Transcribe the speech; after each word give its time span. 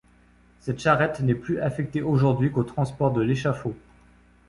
Cette 0.61 0.79
charrette 0.79 1.19
n’est 1.19 1.35
plus 1.35 1.61
affectée 1.61 2.01
aujourd’hui 2.01 2.51
qu’au 2.51 2.63
transport 2.63 3.13
de 3.13 3.21
l’échafaud. 3.21 3.75